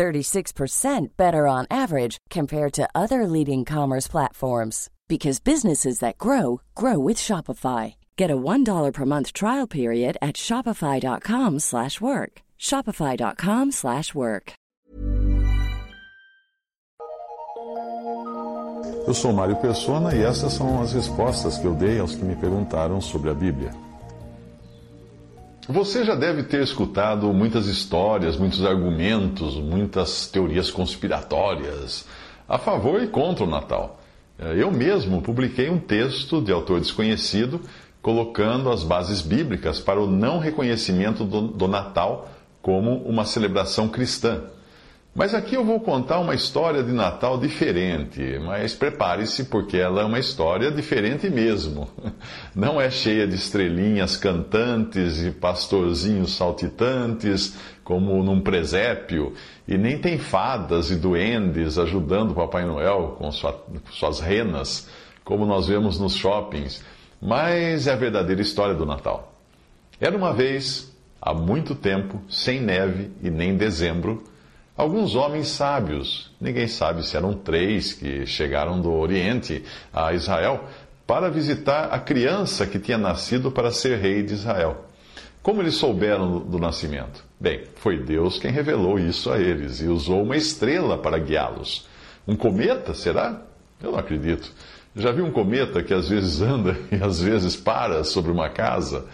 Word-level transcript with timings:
36% 0.00 1.08
better 1.18 1.46
on 1.46 1.66
average 1.70 2.16
compared 2.30 2.72
to 2.72 2.88
other 2.94 3.26
leading 3.26 3.66
commerce 3.66 4.08
platforms 4.08 4.88
because 5.08 5.40
businesses 5.40 5.98
that 5.98 6.16
grow 6.16 6.62
grow 6.74 6.98
with 6.98 7.18
Shopify. 7.18 7.94
Get 8.16 8.30
a 8.30 8.36
$1 8.36 8.92
per 8.94 9.04
month 9.04 9.34
trial 9.34 9.66
period 9.66 10.16
at 10.22 10.36
shopify.com/work. 10.36 12.32
shopify.com/work. 12.58 14.52
Eu 19.06 19.14
sou 19.14 19.32
Mário 19.32 19.56
Persona 19.56 20.14
e 20.14 20.22
essas 20.22 20.52
são 20.52 20.80
as 20.82 20.92
respostas 20.94 21.58
que 21.58 21.66
eu 21.66 21.74
dei 21.74 21.98
aos 22.00 22.14
que 22.14 22.24
me 22.24 22.36
perguntaram 22.36 23.00
sobre 23.00 23.28
a 23.30 23.34
Bíblia. 23.34 23.89
Você 25.68 26.04
já 26.04 26.14
deve 26.14 26.42
ter 26.44 26.62
escutado 26.62 27.32
muitas 27.32 27.66
histórias, 27.66 28.36
muitos 28.36 28.64
argumentos, 28.64 29.56
muitas 29.56 30.26
teorias 30.26 30.70
conspiratórias 30.70 32.06
a 32.48 32.58
favor 32.58 33.02
e 33.02 33.06
contra 33.06 33.44
o 33.44 33.48
Natal. 33.48 34.00
Eu 34.38 34.72
mesmo 34.72 35.22
publiquei 35.22 35.70
um 35.70 35.78
texto 35.78 36.40
de 36.40 36.50
autor 36.50 36.80
desconhecido 36.80 37.60
colocando 38.02 38.70
as 38.70 38.82
bases 38.82 39.20
bíblicas 39.20 39.78
para 39.78 40.00
o 40.00 40.10
não 40.10 40.38
reconhecimento 40.38 41.24
do, 41.24 41.42
do 41.42 41.68
Natal 41.68 42.28
como 42.62 42.96
uma 43.02 43.24
celebração 43.24 43.88
cristã. 43.88 44.44
Mas 45.12 45.34
aqui 45.34 45.56
eu 45.56 45.64
vou 45.64 45.80
contar 45.80 46.20
uma 46.20 46.36
história 46.36 46.84
de 46.84 46.92
Natal 46.92 47.36
diferente, 47.36 48.38
mas 48.44 48.74
prepare-se 48.74 49.44
porque 49.44 49.76
ela 49.76 50.02
é 50.02 50.04
uma 50.04 50.20
história 50.20 50.70
diferente 50.70 51.28
mesmo. 51.28 51.88
Não 52.54 52.80
é 52.80 52.88
cheia 52.90 53.26
de 53.26 53.34
estrelinhas 53.34 54.16
cantantes 54.16 55.20
e 55.20 55.32
pastorzinhos 55.32 56.36
saltitantes, 56.36 57.56
como 57.82 58.22
num 58.22 58.40
presépio, 58.40 59.34
e 59.66 59.76
nem 59.76 59.98
tem 59.98 60.16
fadas 60.16 60.92
e 60.92 60.96
duendes 60.96 61.76
ajudando 61.76 62.32
Papai 62.32 62.64
Noel 62.64 63.16
com 63.18 63.32
sua, 63.32 63.66
suas 63.90 64.20
renas, 64.20 64.88
como 65.24 65.44
nós 65.44 65.66
vemos 65.66 65.98
nos 65.98 66.14
shoppings, 66.14 66.84
mas 67.20 67.88
é 67.88 67.92
a 67.92 67.96
verdadeira 67.96 68.40
história 68.40 68.76
do 68.76 68.86
Natal. 68.86 69.34
Era 70.00 70.16
uma 70.16 70.32
vez, 70.32 70.96
há 71.20 71.34
muito 71.34 71.74
tempo, 71.74 72.22
sem 72.28 72.60
neve 72.60 73.10
e 73.20 73.28
nem 73.28 73.56
dezembro, 73.56 74.22
alguns 74.80 75.14
homens 75.14 75.48
sábios, 75.48 76.30
ninguém 76.40 76.66
sabe 76.66 77.06
se 77.06 77.14
eram 77.14 77.34
três 77.34 77.92
que 77.92 78.24
chegaram 78.24 78.80
do 78.80 78.90
Oriente 78.90 79.62
a 79.92 80.14
Israel, 80.14 80.64
para 81.06 81.28
visitar 81.28 81.92
a 81.92 81.98
criança 81.98 82.66
que 82.66 82.78
tinha 82.78 82.96
nascido 82.96 83.50
para 83.50 83.70
ser 83.70 83.98
rei 83.98 84.22
de 84.22 84.32
Israel. 84.32 84.86
Como 85.42 85.60
eles 85.60 85.74
souberam 85.74 86.38
do 86.38 86.58
nascimento? 86.58 87.22
Bem, 87.38 87.64
foi 87.76 87.98
Deus 87.98 88.38
quem 88.38 88.50
revelou 88.50 88.98
isso 88.98 89.30
a 89.30 89.38
eles 89.38 89.80
e 89.80 89.86
usou 89.86 90.22
uma 90.22 90.36
estrela 90.36 90.96
para 90.96 91.18
guiá-los. 91.18 91.86
Um 92.26 92.36
cometa, 92.36 92.94
será? 92.94 93.42
Eu 93.82 93.92
não 93.92 93.98
acredito. 93.98 94.50
Já 94.96 95.12
vi 95.12 95.20
um 95.20 95.30
cometa 95.30 95.82
que 95.82 95.92
às 95.92 96.08
vezes 96.08 96.40
anda 96.40 96.76
e 96.90 97.02
às 97.02 97.20
vezes 97.20 97.54
para 97.54 98.02
sobre 98.04 98.30
uma 98.30 98.48
casa? 98.48 99.06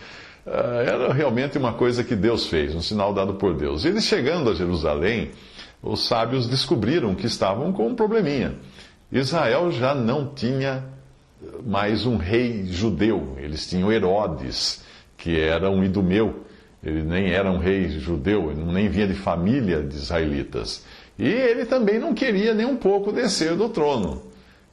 Ah, 0.46 0.82
era 0.86 1.12
realmente 1.12 1.58
uma 1.58 1.72
coisa 1.72 2.04
que 2.04 2.14
Deus 2.14 2.46
fez, 2.46 2.72
um 2.74 2.80
sinal 2.80 3.12
dado 3.12 3.34
por 3.34 3.54
Deus. 3.54 3.84
Eles 3.84 4.04
chegando 4.04 4.50
a 4.50 4.54
Jerusalém, 4.54 5.32
os 5.82 6.06
sábios 6.06 6.48
descobriram 6.48 7.14
que 7.14 7.26
estavam 7.26 7.72
com 7.72 7.88
um 7.88 7.94
probleminha. 7.94 8.54
Israel 9.10 9.70
já 9.70 9.94
não 9.94 10.34
tinha 10.34 10.84
mais 11.64 12.06
um 12.06 12.16
rei 12.16 12.66
judeu, 12.66 13.36
eles 13.38 13.68
tinham 13.68 13.92
Herodes, 13.92 14.82
que 15.16 15.38
era 15.38 15.70
um 15.70 15.84
idumeu 15.84 16.46
ele 16.86 17.02
nem 17.02 17.32
era 17.32 17.50
um 17.50 17.58
rei 17.58 17.88
judeu, 17.88 18.54
nem 18.54 18.88
vinha 18.88 19.08
de 19.08 19.14
família 19.14 19.82
de 19.82 19.96
israelitas. 19.96 20.84
E 21.18 21.26
ele 21.26 21.64
também 21.64 21.98
não 21.98 22.14
queria 22.14 22.54
nem 22.54 22.64
um 22.64 22.76
pouco 22.76 23.10
descer 23.10 23.56
do 23.56 23.68
trono. 23.68 24.22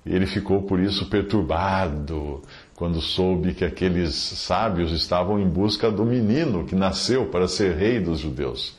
Ele 0.06 0.28
ficou 0.28 0.62
por 0.62 0.80
isso 0.80 1.10
perturbado 1.10 2.44
quando 2.76 3.02
soube 3.02 3.56
que 3.56 3.66
aqueles 3.66 4.14
sábios 4.14 4.92
estavam 4.92 5.40
em 5.40 5.48
busca 5.48 5.90
do 5.90 6.06
menino 6.06 6.66
que 6.66 6.76
nasceu 6.76 7.28
para 7.28 7.48
ser 7.48 7.78
rei 7.78 8.00
dos 8.00 8.20
judeus. 8.20 8.76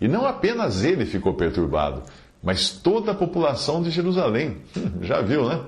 E 0.00 0.08
não 0.08 0.26
apenas 0.26 0.84
ele 0.84 1.06
ficou 1.06 1.34
perturbado, 1.34 2.02
mas 2.42 2.70
toda 2.70 3.12
a 3.12 3.14
população 3.14 3.82
de 3.82 3.90
Jerusalém. 3.90 4.58
Já 5.02 5.20
viu, 5.20 5.48
né? 5.48 5.60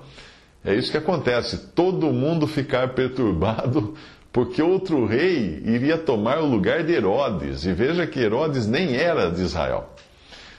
É 0.65 0.75
isso 0.75 0.91
que 0.91 0.99
acontece. 0.99 1.69
Todo 1.75 2.13
mundo 2.13 2.47
ficar 2.47 2.95
perturbado 2.95 3.95
porque 4.33 4.63
outro 4.63 5.07
rei 5.07 5.63
iria 5.65 5.97
tomar 5.97 6.39
o 6.39 6.47
lugar 6.47 6.85
de 6.85 6.93
Herodes. 6.93 7.65
E 7.65 7.73
veja 7.73 8.07
que 8.07 8.21
Herodes 8.21 8.67
nem 8.67 8.95
era 8.97 9.31
de 9.31 9.43
Israel. 9.43 9.95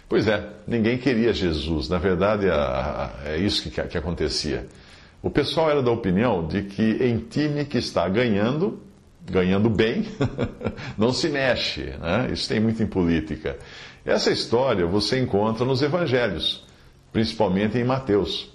Pois 0.07 0.27
é, 0.27 0.43
ninguém 0.67 0.97
queria 0.97 1.31
Jesus. 1.31 1.87
Na 1.87 1.99
verdade, 1.99 2.47
é 3.25 3.37
isso 3.37 3.69
que, 3.69 3.97
acontecia. 3.97 4.65
O 5.21 5.29
pessoal 5.29 5.69
era 5.69 5.83
da 5.83 5.91
opinião 5.91 6.47
de 6.47 6.63
que 6.63 6.97
em 7.03 7.19
time 7.19 7.63
que 7.65 7.77
está 7.77 8.09
ganhando, 8.09 8.79
ganhando 9.31 9.69
bem, 9.69 10.05
não 10.97 11.11
se 11.11 11.29
mexe. 11.29 11.93
Né? 11.99 12.29
Isso 12.33 12.47
tem 12.47 12.59
muito 12.59 12.81
em 12.81 12.87
política. 12.87 13.57
Essa 14.05 14.31
história 14.31 14.85
você 14.85 15.19
encontra 15.19 15.65
nos 15.65 15.81
evangelhos, 15.81 16.65
principalmente 17.11 17.77
em 17.77 17.83
Mateus. 17.83 18.49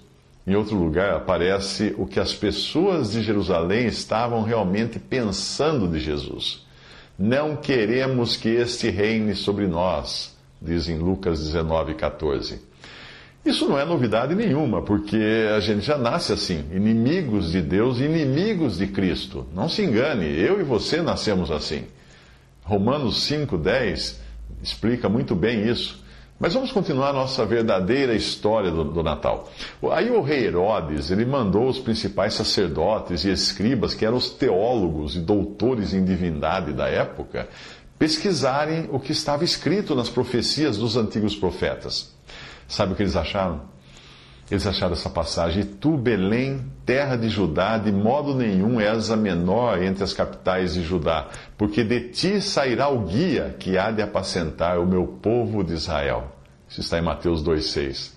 Em 0.47 0.55
outro 0.55 0.75
lugar, 0.75 1.13
aparece 1.13 1.95
o 1.97 2.05
que 2.05 2.19
as 2.19 2.33
pessoas 2.33 3.11
de 3.11 3.21
Jerusalém 3.21 3.87
estavam 3.87 4.43
realmente 4.43 4.99
pensando 4.99 5.87
de 5.87 5.99
Jesus. 5.99 6.63
Não 7.17 7.55
queremos 7.55 8.37
que 8.37 8.49
este 8.49 8.89
reine 8.89 9.33
sobre 9.33 9.65
nós, 9.65 10.35
diz 10.61 10.87
em 10.87 10.97
Lucas 10.97 11.43
19, 11.43 11.95
14. 11.95 12.61
Isso 13.45 13.69
não 13.69 13.77
é 13.77 13.85
novidade 13.85 14.33
nenhuma, 14.33 14.81
porque 14.81 15.47
a 15.55 15.59
gente 15.59 15.85
já 15.85 15.99
nasce 15.99 16.33
assim, 16.33 16.65
inimigos 16.73 17.51
de 17.51 17.61
Deus 17.61 17.99
inimigos 17.99 18.79
de 18.79 18.87
Cristo. 18.87 19.45
Não 19.53 19.69
se 19.69 19.83
engane, 19.83 20.25
eu 20.25 20.59
e 20.59 20.63
você 20.63 20.99
nascemos 20.99 21.51
assim. 21.51 21.83
Romanos 22.63 23.21
5, 23.23 23.55
10 23.55 24.19
explica 24.63 25.07
muito 25.07 25.35
bem 25.35 25.69
isso. 25.69 26.03
Mas 26.39 26.55
vamos 26.55 26.71
continuar 26.71 27.13
nossa 27.13 27.45
verdadeira 27.45 28.15
história 28.15 28.71
do, 28.71 28.83
do, 28.83 29.03
Natal. 29.03 29.47
Aí 29.91 30.09
o 30.09 30.21
rei 30.21 30.45
Herodes, 30.47 31.11
ele 31.11 31.23
mandou 31.23 31.69
os 31.69 31.77
principais 31.77 32.33
sacerdotes 32.33 33.23
e 33.23 33.31
escribas, 33.31 33.93
que 33.93 34.05
eram 34.05 34.17
os 34.17 34.31
teólogos 34.31 35.15
e 35.15 35.19
doutores 35.19 35.93
em 35.93 36.03
divindade 36.03 36.73
da 36.73 36.87
época, 36.87 37.47
pesquisarem 37.97 38.89
o 38.91 38.99
que 38.99 39.11
estava 39.11 39.45
escrito 39.45 39.93
nas 39.93 40.09
profecias 40.09 40.77
dos 40.77 40.97
antigos 40.97 41.35
profetas. 41.35 42.14
Sabe 42.67 42.93
o 42.93 42.95
que 42.95 43.03
eles 43.03 43.15
acharam? 43.15 43.61
Eles 44.49 44.65
acharam 44.67 44.93
essa 44.93 45.09
passagem: 45.09 45.63
E 45.63 45.65
tu, 45.65 45.97
Belém, 45.97 46.65
terra 46.85 47.15
de 47.15 47.29
Judá, 47.29 47.77
de 47.77 47.91
modo 47.91 48.35
nenhum 48.35 48.79
és 48.79 49.09
a 49.09 49.17
menor 49.17 49.81
entre 49.81 50.03
as 50.03 50.13
capitais 50.13 50.75
de 50.75 50.83
Judá, 50.83 51.27
porque 51.57 51.83
de 51.83 52.09
ti 52.09 52.41
sairá 52.41 52.87
o 52.87 53.05
guia 53.05 53.55
que 53.57 53.77
há 53.77 53.89
de 53.89 54.01
apacentar 54.01 54.79
o 54.79 54.85
meu 54.85 55.07
povo 55.07 55.63
de 55.63 55.73
Israel. 55.73 56.31
Isso 56.69 56.81
está 56.81 56.99
em 56.99 57.01
Mateus 57.01 57.43
2,6. 57.43 58.13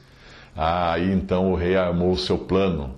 Aí 0.54 1.12
então 1.12 1.52
o 1.52 1.54
rei 1.54 1.76
armou 1.76 2.10
o 2.10 2.18
seu 2.18 2.36
plano. 2.36 2.94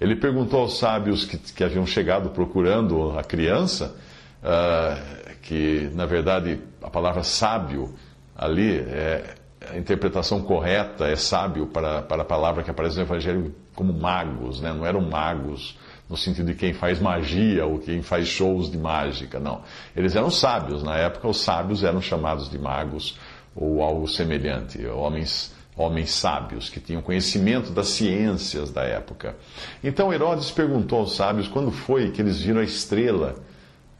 Ele 0.00 0.16
perguntou 0.16 0.60
aos 0.60 0.78
sábios 0.78 1.24
que, 1.24 1.38
que 1.38 1.64
haviam 1.64 1.86
chegado 1.86 2.30
procurando 2.30 3.16
a 3.16 3.22
criança, 3.22 3.94
uh, 4.42 5.34
que 5.40 5.88
na 5.94 6.04
verdade 6.04 6.60
a 6.82 6.90
palavra 6.90 7.22
sábio 7.22 7.94
ali 8.36 8.78
é 8.78 9.36
a 9.72 9.78
interpretação 9.78 10.42
correta 10.42 11.06
é 11.06 11.16
sábio 11.16 11.66
para, 11.66 12.02
para 12.02 12.22
a 12.22 12.24
palavra 12.24 12.62
que 12.62 12.70
aparece 12.70 12.96
no 12.96 13.02
Evangelho 13.02 13.54
como 13.74 13.92
magos, 13.92 14.60
né? 14.60 14.72
não 14.72 14.84
eram 14.84 15.00
magos 15.00 15.78
no 16.08 16.16
sentido 16.16 16.46
de 16.46 16.54
quem 16.54 16.72
faz 16.72 17.00
magia 17.00 17.64
ou 17.64 17.78
quem 17.78 18.02
faz 18.02 18.28
shows 18.28 18.70
de 18.70 18.76
mágica, 18.76 19.40
não. 19.40 19.62
Eles 19.96 20.14
eram 20.14 20.30
sábios, 20.30 20.82
na 20.82 20.96
época 20.96 21.28
os 21.28 21.40
sábios 21.40 21.82
eram 21.82 22.00
chamados 22.00 22.48
de 22.48 22.58
magos 22.58 23.18
ou 23.56 23.82
algo 23.82 24.06
semelhante, 24.06 24.84
homens, 24.86 25.54
homens 25.76 26.10
sábios 26.12 26.68
que 26.68 26.80
tinham 26.80 27.00
conhecimento 27.00 27.70
das 27.70 27.88
ciências 27.88 28.70
da 28.70 28.82
época. 28.82 29.36
Então 29.82 30.12
Herodes 30.12 30.50
perguntou 30.50 31.00
aos 31.00 31.16
sábios 31.16 31.48
quando 31.48 31.70
foi 31.70 32.10
que 32.10 32.20
eles 32.20 32.40
viram 32.40 32.60
a 32.60 32.64
estrela 32.64 33.36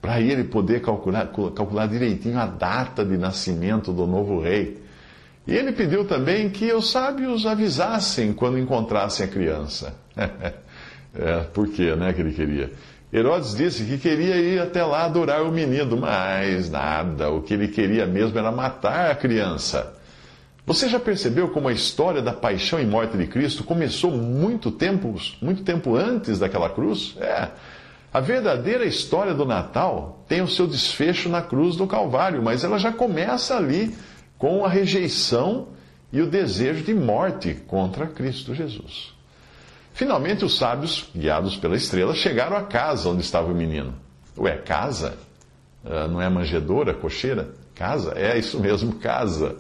para 0.05 0.21
ele 0.21 0.45
poder 0.45 0.83
calcular, 0.83 1.29
calcular 1.29 1.87
direitinho 1.87 2.39
a 2.39 2.45
data 2.45 3.03
de 3.03 3.17
nascimento 3.17 3.91
do 3.91 4.07
novo 4.07 4.39
rei. 4.39 4.84
E 5.47 5.55
ele 5.55 5.73
pediu 5.73 6.05
também 6.07 6.49
que 6.49 6.73
os 6.73 6.91
sábios 6.91 7.45
avisassem 7.45 8.33
quando 8.33 8.59
encontrassem 8.59 9.27
a 9.27 9.29
criança. 9.29 9.95
é, 10.17 11.41
por 11.53 11.69
quê, 11.69 11.95
né, 11.95 12.13
que 12.13 12.21
ele 12.21 12.33
queria? 12.33 12.73
Herodes 13.13 13.55
disse 13.55 13.85
que 13.85 13.99
queria 13.99 14.37
ir 14.37 14.61
até 14.61 14.83
lá 14.83 15.05
adorar 15.05 15.43
o 15.43 15.53
menino, 15.53 15.97
mas 15.97 16.69
nada, 16.69 17.31
o 17.31 17.43
que 17.43 17.55
ele 17.55 17.69
queria 17.69 18.07
mesmo 18.07 18.37
era 18.39 18.51
matar 18.51 19.11
a 19.11 19.15
criança. 19.15 19.95
Você 20.67 20.89
já 20.89 20.99
percebeu 20.99 21.49
como 21.51 21.69
a 21.69 21.73
história 21.73 22.23
da 22.23 22.33
paixão 22.33 22.81
e 22.81 22.87
morte 22.87 23.17
de 23.19 23.27
Cristo 23.27 23.63
começou 23.63 24.11
muito 24.11 24.71
tempo, 24.71 25.15
muito 25.41 25.63
tempo 25.63 25.95
antes 25.95 26.39
daquela 26.39 26.71
cruz? 26.71 27.15
É. 27.21 27.51
A 28.13 28.19
verdadeira 28.19 28.85
história 28.85 29.35
do 29.35 29.45
Natal 29.45 30.25
tem 30.27 30.41
o 30.41 30.49
seu 30.49 30.67
desfecho 30.67 31.29
na 31.29 31.43
cruz 31.43 31.77
do 31.77 31.87
Calvário, 31.87 32.43
mas 32.43 32.65
ela 32.65 32.79
já 32.79 32.91
começa 32.91 33.57
ali 33.57 33.95
com 34.45 34.63
a 34.63 34.69
rejeição 34.69 35.69
e 36.13 36.21
o 36.21 36.27
desejo 36.27 36.85
de 36.85 36.93
morte 36.93 37.55
contra 37.67 38.07
Cristo 38.07 38.55
Jesus. 38.55 39.15
Finalmente, 39.95 40.45
os 40.45 40.59
sábios, 40.59 41.09
guiados 41.17 41.57
pela 41.57 41.75
estrela, 41.77 42.13
chegaram 42.15 42.55
à 42.55 42.63
casa 42.65 43.09
onde 43.09 43.23
estava 43.23 43.51
o 43.51 43.55
menino. 43.55 43.95
Ué, 44.37 44.59
casa? 44.59 45.17
Uh, 45.83 46.09
não 46.09 46.21
é 46.21 46.29
manjedoura, 46.29 46.93
cocheira? 46.93 47.55
Casa? 47.75 48.13
É 48.19 48.39
isso 48.39 48.61
mesmo, 48.61 48.97
casa. 48.97 49.57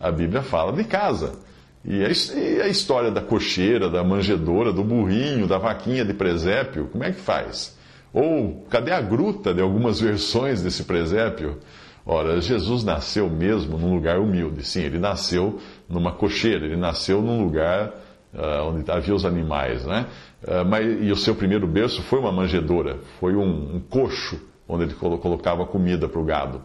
A 0.00 0.10
Bíblia 0.10 0.42
fala 0.42 0.72
de 0.72 0.82
casa. 0.82 1.38
E 1.84 2.04
a, 2.04 2.08
e 2.36 2.60
a 2.60 2.66
história 2.66 3.12
da 3.12 3.20
cocheira, 3.20 3.88
da 3.88 4.02
manjedoura, 4.02 4.72
do 4.72 4.82
burrinho, 4.82 5.46
da 5.46 5.58
vaquinha 5.58 6.04
de 6.04 6.12
presépio, 6.12 6.88
como 6.90 7.04
é 7.04 7.12
que 7.12 7.20
faz? 7.20 7.78
Ou 8.12 8.66
cadê 8.68 8.90
a 8.90 9.00
gruta 9.00 9.54
de 9.54 9.62
algumas 9.62 10.00
versões 10.00 10.60
desse 10.60 10.82
presépio? 10.82 11.60
Ora, 12.06 12.40
Jesus 12.40 12.84
nasceu 12.84 13.30
mesmo 13.30 13.78
num 13.78 13.94
lugar 13.94 14.18
humilde. 14.18 14.62
Sim, 14.64 14.82
ele 14.82 14.98
nasceu 14.98 15.58
numa 15.88 16.12
cocheira, 16.12 16.66
ele 16.66 16.76
nasceu 16.76 17.22
num 17.22 17.42
lugar 17.42 17.88
uh, 18.34 18.68
onde 18.68 18.90
havia 18.90 19.14
os 19.14 19.24
animais, 19.24 19.84
né? 19.86 20.06
Uh, 20.42 20.64
mas, 20.68 21.02
e 21.02 21.10
o 21.10 21.16
seu 21.16 21.34
primeiro 21.34 21.66
berço 21.66 22.02
foi 22.02 22.18
uma 22.18 22.30
manjedoura, 22.30 22.98
foi 23.18 23.34
um, 23.34 23.76
um 23.76 23.80
coxo 23.80 24.38
onde 24.68 24.84
ele 24.84 24.94
colocava 24.94 25.64
comida 25.66 26.06
para 26.06 26.20
o 26.20 26.24
gado. 26.24 26.62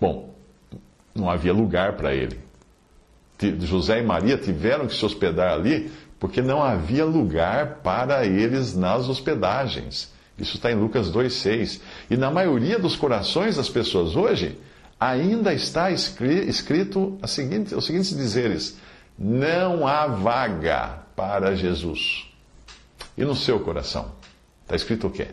Bom, 0.00 0.34
não 1.14 1.30
havia 1.30 1.52
lugar 1.52 1.92
para 1.94 2.14
ele. 2.14 2.40
José 3.60 4.00
e 4.00 4.02
Maria 4.02 4.36
tiveram 4.36 4.86
que 4.86 4.94
se 4.94 5.04
hospedar 5.04 5.52
ali 5.52 5.90
porque 6.18 6.40
não 6.40 6.62
havia 6.62 7.04
lugar 7.04 7.80
para 7.82 8.24
eles 8.24 8.76
nas 8.76 9.08
hospedagens. 9.08 10.12
Isso 10.38 10.56
está 10.56 10.70
em 10.70 10.76
Lucas 10.76 11.10
2,6. 11.10 11.80
E 12.12 12.16
na 12.18 12.30
maioria 12.30 12.78
dos 12.78 12.94
corações 12.94 13.56
das 13.56 13.70
pessoas 13.70 14.14
hoje, 14.14 14.58
ainda 15.00 15.54
está 15.54 15.90
escrito 15.90 17.18
seguinte, 17.26 17.74
os 17.74 17.86
seguintes 17.86 18.14
dizeres: 18.14 18.76
não 19.18 19.86
há 19.86 20.06
vaga 20.08 20.98
para 21.16 21.56
Jesus. 21.56 22.26
E 23.16 23.24
no 23.24 23.34
seu 23.34 23.60
coração? 23.60 24.12
Está 24.62 24.76
escrito 24.76 25.06
o 25.06 25.10
quê? 25.10 25.28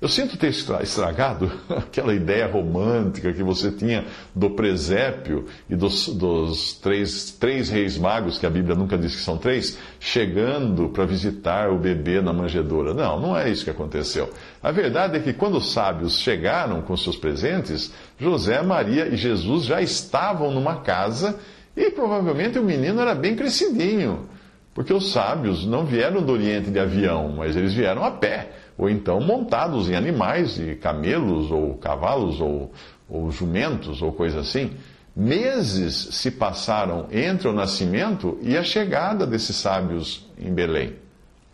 Eu 0.00 0.08
sinto 0.08 0.38
ter 0.38 0.48
estragado 0.48 1.52
aquela 1.68 2.14
ideia 2.14 2.46
romântica 2.46 3.34
que 3.34 3.42
você 3.42 3.70
tinha 3.70 4.06
do 4.34 4.48
presépio 4.48 5.44
e 5.68 5.76
dos, 5.76 6.08
dos 6.08 6.72
três, 6.72 7.32
três 7.32 7.68
reis 7.68 7.98
magos, 7.98 8.38
que 8.38 8.46
a 8.46 8.50
Bíblia 8.50 8.74
nunca 8.74 8.96
diz 8.96 9.14
que 9.14 9.20
são 9.20 9.36
três, 9.36 9.78
chegando 9.98 10.88
para 10.88 11.04
visitar 11.04 11.68
o 11.68 11.78
bebê 11.78 12.22
na 12.22 12.32
manjedoura. 12.32 12.94
Não, 12.94 13.20
não 13.20 13.36
é 13.36 13.50
isso 13.50 13.62
que 13.62 13.70
aconteceu. 13.70 14.30
A 14.62 14.72
verdade 14.72 15.18
é 15.18 15.20
que 15.20 15.34
quando 15.34 15.58
os 15.58 15.70
sábios 15.70 16.18
chegaram 16.18 16.80
com 16.80 16.96
seus 16.96 17.18
presentes, 17.18 17.92
José, 18.18 18.62
Maria 18.62 19.06
e 19.06 19.16
Jesus 19.18 19.66
já 19.66 19.82
estavam 19.82 20.50
numa 20.50 20.76
casa 20.76 21.38
e 21.76 21.90
provavelmente 21.90 22.58
o 22.58 22.64
menino 22.64 23.02
era 23.02 23.14
bem 23.14 23.36
crescidinho, 23.36 24.30
porque 24.74 24.94
os 24.94 25.12
sábios 25.12 25.66
não 25.66 25.84
vieram 25.84 26.22
do 26.22 26.32
Oriente 26.32 26.70
de 26.70 26.78
avião, 26.78 27.34
mas 27.36 27.54
eles 27.54 27.74
vieram 27.74 28.02
a 28.02 28.10
pé, 28.10 28.48
ou 28.80 28.88
então 28.88 29.20
montados 29.20 29.90
em 29.90 29.94
animais, 29.94 30.54
de 30.54 30.74
camelos, 30.74 31.50
ou 31.50 31.74
cavalos, 31.74 32.40
ou, 32.40 32.72
ou 33.06 33.30
jumentos, 33.30 34.00
ou 34.00 34.10
coisa 34.10 34.40
assim. 34.40 34.70
Meses 35.14 35.94
se 36.12 36.30
passaram 36.30 37.06
entre 37.12 37.46
o 37.46 37.52
nascimento 37.52 38.38
e 38.40 38.56
a 38.56 38.64
chegada 38.64 39.26
desses 39.26 39.56
sábios 39.56 40.26
em 40.38 40.50
Belém. 40.50 40.94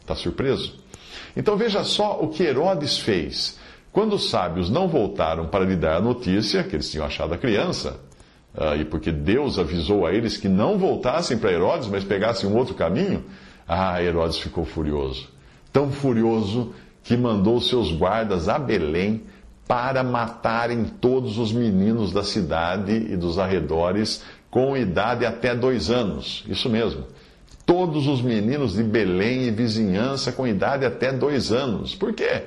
Está 0.00 0.14
surpreso? 0.14 0.78
Então 1.37 1.56
veja 1.56 1.82
só 1.82 2.20
o 2.20 2.28
que 2.28 2.44
Herodes 2.44 2.99
fez. 2.99 3.58
Quando 3.90 4.12
os 4.12 4.31
sábios 4.31 4.70
não 4.70 4.87
voltaram 4.87 5.49
para 5.49 5.64
lhe 5.64 5.75
dar 5.75 5.96
a 5.96 6.00
notícia 6.00 6.62
que 6.62 6.76
eles 6.76 6.88
tinham 6.88 7.05
achado 7.05 7.34
a 7.34 7.38
criança, 7.38 7.99
uh, 8.55 8.76
e 8.81 8.84
porque 8.84 9.11
Deus 9.11 9.58
avisou 9.58 10.06
a 10.06 10.12
eles 10.12 10.37
que 10.37 10.49
não 10.49 10.78
voltassem 10.78 11.38
para 11.38 11.50
Herodes, 11.50 11.88
mas 11.88 12.05
pegassem 12.05 12.49
um 12.49 12.56
outro 12.56 12.76
caminho, 12.76 13.25
ah, 13.67 14.00
Herodes 14.00 14.38
ficou 14.38 14.64
furioso. 14.64 15.28
Tão 15.73 15.90
furioso 15.90 16.73
que 17.06 17.17
mandou 17.17 17.61
seus 17.61 17.93
guardas 17.93 18.49
a 18.49 18.58
Belém 18.58 19.23
para 19.67 20.03
matarem 20.03 20.85
todos 20.85 21.38
os 21.38 21.53
meninos 21.53 22.12
da 22.12 22.25
cidade 22.25 22.93
e 22.93 23.17
dos 23.17 23.38
arredores 23.38 24.25
com 24.50 24.76
idade 24.76 25.25
até 25.25 25.55
dois 25.55 25.88
anos. 25.88 26.44
Isso 26.49 26.69
mesmo. 26.69 27.05
Todos 27.64 28.08
os 28.08 28.20
meninos 28.20 28.75
de 28.75 28.82
Belém 28.82 29.43
e 29.43 29.50
vizinhança 29.53 30.32
com 30.32 30.49
idade 30.49 30.85
até 30.85 31.12
dois 31.12 31.53
anos. 31.53 31.94
Por 31.94 32.12
quê? 32.12 32.43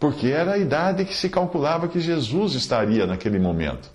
Porque 0.00 0.28
era 0.28 0.52
a 0.52 0.58
idade 0.58 1.04
que 1.04 1.14
se 1.14 1.28
calculava 1.28 1.88
que 1.88 2.00
Jesus 2.00 2.54
estaria 2.54 3.06
naquele 3.06 3.38
momento. 3.38 3.90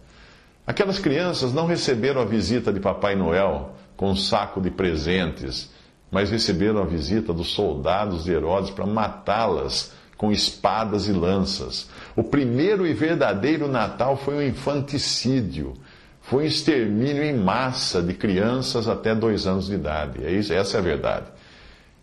Aquelas 0.67 0.99
crianças 0.99 1.51
não 1.51 1.65
receberam 1.65 2.21
a 2.21 2.25
visita 2.25 2.71
de 2.71 2.79
Papai 2.79 3.15
Noel 3.15 3.75
com 3.95 4.11
um 4.11 4.15
saco 4.15 4.61
de 4.61 4.69
presentes, 4.69 5.71
mas 6.11 6.29
receberam 6.29 6.81
a 6.81 6.85
visita 6.85 7.33
dos 7.33 7.51
soldados 7.51 8.23
de 8.23 8.31
Herodes 8.31 8.69
para 8.69 8.85
matá-las 8.85 9.93
com 10.15 10.31
espadas 10.31 11.07
e 11.07 11.11
lanças. 11.11 11.89
O 12.15 12.23
primeiro 12.23 12.87
e 12.87 12.93
verdadeiro 12.93 13.67
Natal 13.67 14.17
foi 14.17 14.35
um 14.35 14.41
infanticídio. 14.41 15.73
Foi 16.21 16.43
um 16.43 16.47
extermínio 16.47 17.23
em 17.23 17.37
massa 17.37 18.01
de 18.01 18.13
crianças 18.13 18.87
até 18.87 19.13
dois 19.13 19.45
anos 19.47 19.67
de 19.67 19.75
idade. 19.75 20.25
É 20.25 20.31
isso, 20.31 20.51
essa 20.51 20.77
é 20.77 20.79
a 20.79 20.83
verdade. 20.83 21.25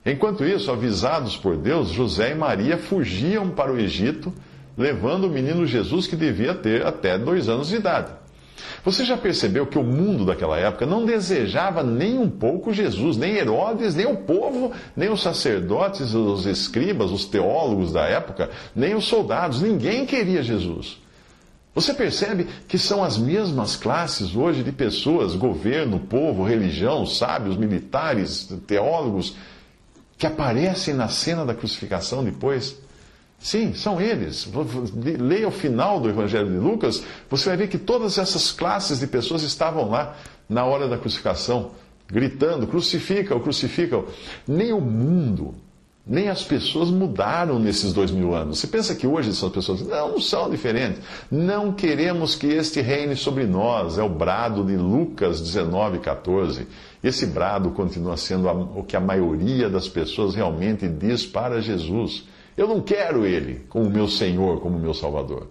Enquanto 0.06 0.44
isso, 0.44 0.70
avisados 0.70 1.36
por 1.36 1.56
Deus, 1.56 1.88
José 1.88 2.32
e 2.32 2.34
Maria 2.34 2.78
fugiam 2.78 3.50
para 3.50 3.72
o 3.72 3.78
Egito, 3.78 4.32
levando 4.76 5.24
o 5.24 5.30
menino 5.30 5.66
Jesus 5.66 6.06
que 6.06 6.16
devia 6.16 6.54
ter 6.54 6.86
até 6.86 7.18
dois 7.18 7.48
anos 7.48 7.68
de 7.68 7.76
idade. 7.76 8.12
Você 8.84 9.04
já 9.04 9.16
percebeu 9.16 9.66
que 9.66 9.78
o 9.78 9.82
mundo 9.82 10.24
daquela 10.24 10.58
época 10.58 10.86
não 10.86 11.04
desejava 11.04 11.82
nem 11.82 12.18
um 12.18 12.28
pouco 12.28 12.72
Jesus, 12.72 13.16
nem 13.16 13.34
Herodes, 13.34 13.94
nem 13.94 14.06
o 14.06 14.16
povo, 14.16 14.72
nem 14.96 15.10
os 15.10 15.22
sacerdotes, 15.22 16.14
os 16.14 16.46
escribas, 16.46 17.10
os 17.10 17.24
teólogos 17.24 17.92
da 17.92 18.04
época, 18.04 18.50
nem 18.74 18.94
os 18.94 19.04
soldados, 19.04 19.62
ninguém 19.62 20.06
queria 20.06 20.42
Jesus. 20.42 20.98
Você 21.74 21.92
percebe 21.92 22.46
que 22.68 22.78
são 22.78 23.02
as 23.02 23.18
mesmas 23.18 23.74
classes 23.74 24.36
hoje 24.36 24.62
de 24.62 24.70
pessoas, 24.70 25.34
governo, 25.34 25.98
povo, 25.98 26.44
religião, 26.44 27.04
sábios, 27.04 27.56
militares, 27.56 28.48
teólogos, 28.66 29.34
que 30.16 30.26
aparecem 30.26 30.94
na 30.94 31.08
cena 31.08 31.44
da 31.44 31.52
crucificação 31.52 32.22
depois? 32.22 32.83
Sim, 33.44 33.74
são 33.74 34.00
eles. 34.00 34.48
Leia 35.20 35.46
o 35.46 35.50
final 35.50 36.00
do 36.00 36.08
Evangelho 36.08 36.50
de 36.50 36.56
Lucas, 36.56 37.04
você 37.28 37.50
vai 37.50 37.58
ver 37.58 37.68
que 37.68 37.76
todas 37.76 38.16
essas 38.16 38.50
classes 38.50 39.00
de 39.00 39.06
pessoas 39.06 39.42
estavam 39.42 39.90
lá 39.90 40.16
na 40.48 40.64
hora 40.64 40.88
da 40.88 40.96
crucificação, 40.96 41.72
gritando: 42.08 42.66
crucifica-o, 42.66 43.40
crucifica-o. 43.40 44.06
Nem 44.48 44.72
o 44.72 44.80
mundo, 44.80 45.54
nem 46.06 46.30
as 46.30 46.42
pessoas 46.42 46.88
mudaram 46.88 47.58
nesses 47.58 47.92
dois 47.92 48.10
mil 48.10 48.34
anos. 48.34 48.60
Você 48.60 48.66
pensa 48.66 48.94
que 48.94 49.06
hoje 49.06 49.34
são 49.34 49.50
pessoas. 49.50 49.86
Não, 49.86 50.12
não 50.12 50.20
são 50.22 50.48
diferentes. 50.48 51.02
Não 51.30 51.70
queremos 51.70 52.34
que 52.34 52.46
este 52.46 52.80
reine 52.80 53.14
sobre 53.14 53.44
nós. 53.44 53.98
É 53.98 54.02
o 54.02 54.08
brado 54.08 54.64
de 54.64 54.78
Lucas 54.78 55.42
19, 55.42 55.98
14. 55.98 56.66
Esse 57.02 57.26
brado 57.26 57.72
continua 57.72 58.16
sendo 58.16 58.48
o 58.74 58.82
que 58.82 58.96
a 58.96 59.00
maioria 59.00 59.68
das 59.68 59.86
pessoas 59.86 60.34
realmente 60.34 60.88
diz 60.88 61.26
para 61.26 61.60
Jesus. 61.60 62.24
Eu 62.56 62.68
não 62.68 62.80
quero 62.80 63.26
Ele 63.26 63.64
como 63.68 63.90
meu 63.90 64.08
Senhor, 64.08 64.60
como 64.60 64.78
meu 64.78 64.94
Salvador. 64.94 65.48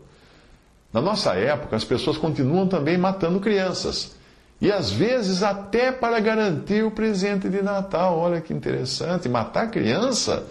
Na 0.92 1.02
nossa 1.02 1.34
época, 1.34 1.76
as 1.76 1.84
pessoas 1.84 2.18
continuam 2.18 2.68
também 2.68 2.98
matando 2.98 3.40
crianças. 3.40 4.16
E 4.62 4.72
às 4.72 4.92
vezes 4.92 5.44
até 5.44 5.92
para 5.92 6.20
garantir 6.20 6.84
o 6.84 6.92
presente 6.92 7.50
de 7.50 7.62
Natal. 7.62 8.18
Olha 8.18 8.40
que 8.40 8.54
interessante, 8.54 9.28
matar 9.28 9.70
criança 9.70 10.48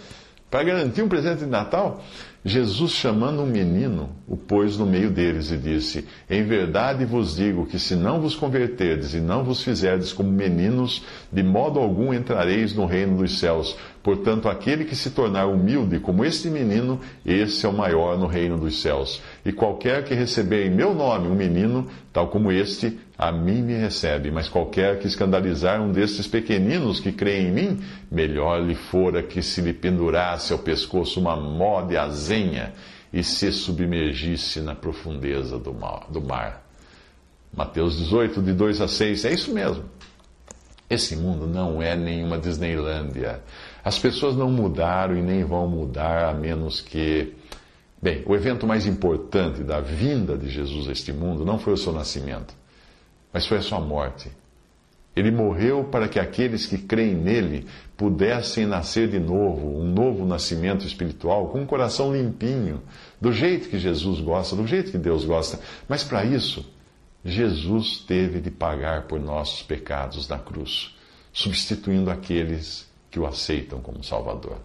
para 0.53 0.63
garantir 0.65 1.01
um 1.01 1.07
presente 1.07 1.39
de 1.39 1.45
Natal. 1.47 2.03
Jesus, 2.45 2.91
chamando 2.91 3.41
um 3.41 3.45
menino, 3.47 4.11
o 4.27 4.37
pôs 4.37 4.77
no 4.77 4.85
meio 4.85 5.09
deles 5.09 5.49
e 5.49 5.57
disse: 5.57 6.05
Em 6.29 6.43
verdade 6.43 7.05
vos 7.05 7.35
digo 7.35 7.65
que 7.65 7.79
se 7.79 7.95
não 7.95 8.21
vos 8.21 8.35
converterdes 8.35 9.15
e 9.15 9.19
não 9.19 9.43
vos 9.43 9.63
fizerdes 9.63 10.13
como 10.13 10.29
meninos, 10.29 11.03
de 11.31 11.41
modo 11.41 11.79
algum 11.79 12.13
entrareis 12.13 12.75
no 12.75 12.85
reino 12.85 13.17
dos 13.17 13.39
céus. 13.39 13.75
Portanto, 14.03 14.47
aquele 14.47 14.85
que 14.85 14.95
se 14.95 15.09
tornar 15.09 15.47
humilde 15.47 15.99
como 15.99 16.23
este 16.23 16.49
menino, 16.49 16.99
esse 17.25 17.65
é 17.65 17.69
o 17.69 17.73
maior 17.73 18.19
no 18.19 18.27
reino 18.27 18.55
dos 18.55 18.79
céus. 18.79 19.23
E 19.43 19.51
qualquer 19.51 20.03
que 20.03 20.13
receber 20.13 20.67
em 20.67 20.69
meu 20.69 20.93
nome 20.93 21.29
um 21.29 21.35
menino, 21.35 21.87
tal 22.11 22.27
como 22.27 22.51
este, 22.51 22.99
a 23.23 23.31
mim 23.31 23.61
me 23.61 23.73
recebe, 23.73 24.29
mas 24.29 24.49
qualquer 24.49 24.99
que 24.99 25.07
escandalizar 25.07 25.81
um 25.81 25.93
destes 25.93 26.27
pequeninos 26.27 26.99
que 26.99 27.13
creem 27.13 27.47
em 27.47 27.51
mim, 27.51 27.83
melhor 28.11 28.61
lhe 28.61 28.75
fora 28.75 29.23
que 29.23 29.41
se 29.41 29.61
lhe 29.61 29.71
pendurasse 29.71 30.51
ao 30.51 30.59
pescoço 30.59 31.21
uma 31.21 31.33
mó 31.37 31.81
de 31.83 31.95
azenha 31.95 32.73
e 33.13 33.23
se 33.23 33.49
submergisse 33.53 34.59
na 34.59 34.75
profundeza 34.75 35.57
do 35.57 35.73
mar. 35.73 36.67
Mateus 37.55 37.97
18, 37.97 38.41
de 38.41 38.51
2 38.51 38.81
a 38.81 38.89
6, 38.89 39.23
é 39.23 39.33
isso 39.33 39.53
mesmo. 39.53 39.85
Esse 40.89 41.15
mundo 41.15 41.47
não 41.47 41.81
é 41.81 41.95
nenhuma 41.95 42.37
Disneylândia. 42.37 43.41
As 43.85 43.97
pessoas 43.97 44.35
não 44.35 44.51
mudaram 44.51 45.15
e 45.15 45.21
nem 45.21 45.45
vão 45.45 45.65
mudar 45.65 46.29
a 46.29 46.33
menos 46.33 46.81
que. 46.81 47.33
Bem, 48.01 48.21
o 48.25 48.35
evento 48.35 48.67
mais 48.67 48.85
importante 48.85 49.63
da 49.63 49.79
vinda 49.79 50.37
de 50.37 50.49
Jesus 50.49 50.89
a 50.89 50.91
este 50.91 51.13
mundo 51.13 51.45
não 51.45 51.57
foi 51.57 51.71
o 51.71 51.77
seu 51.77 51.93
nascimento 51.93 52.53
mas 53.33 53.47
foi 53.47 53.57
a 53.57 53.61
sua 53.61 53.79
morte. 53.79 54.31
Ele 55.15 55.29
morreu 55.29 55.83
para 55.83 56.07
que 56.07 56.19
aqueles 56.19 56.65
que 56.65 56.77
creem 56.77 57.13
nele 57.15 57.67
pudessem 57.97 58.65
nascer 58.65 59.07
de 59.07 59.19
novo, 59.19 59.79
um 59.79 59.83
novo 59.83 60.25
nascimento 60.25 60.85
espiritual, 60.85 61.49
com 61.49 61.61
um 61.61 61.65
coração 61.65 62.13
limpinho, 62.13 62.81
do 63.19 63.31
jeito 63.31 63.69
que 63.69 63.77
Jesus 63.77 64.19
gosta, 64.19 64.55
do 64.55 64.65
jeito 64.65 64.91
que 64.91 64.97
Deus 64.97 65.23
gosta. 65.25 65.59
Mas 65.87 66.03
para 66.03 66.25
isso, 66.25 66.65
Jesus 67.23 67.99
teve 68.07 68.41
de 68.41 68.49
pagar 68.49 69.03
por 69.03 69.19
nossos 69.19 69.61
pecados 69.61 70.27
na 70.27 70.39
cruz, 70.39 70.95
substituindo 71.31 72.09
aqueles 72.09 72.91
que 73.11 73.19
o 73.19 73.25
aceitam 73.25 73.79
como 73.79 74.03
Salvador. 74.03 74.57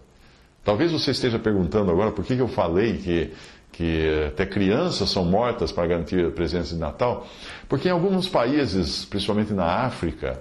Talvez 0.64 0.90
você 0.90 1.12
esteja 1.12 1.38
perguntando 1.38 1.90
agora 1.90 2.10
por 2.10 2.25
que 2.25 2.34
eu 2.34 2.48
falei 2.48 2.98
que 2.98 3.32
que 3.72 4.26
até 4.26 4.44
crianças 4.44 5.10
são 5.10 5.25
mortas 5.25 5.70
para 5.70 5.87
garantir 5.87 6.26
a 6.26 6.30
presença 6.30 6.75
de 6.75 6.80
Natal, 6.80 7.26
porque 7.68 7.88
em 7.88 7.92
alguns 7.92 8.28
países, 8.28 9.04
principalmente 9.04 9.52
na 9.52 9.64
África, 9.64 10.40